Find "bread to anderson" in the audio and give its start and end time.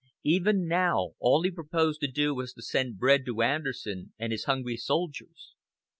2.97-4.13